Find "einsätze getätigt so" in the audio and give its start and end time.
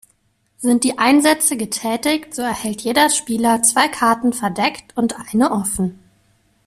0.97-2.41